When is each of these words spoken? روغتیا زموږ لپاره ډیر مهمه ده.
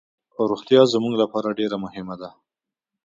روغتیا 0.49 0.81
زموږ 0.93 1.13
لپاره 1.21 1.55
ډیر 1.59 1.71
مهمه 1.83 2.15
ده. 2.21 2.29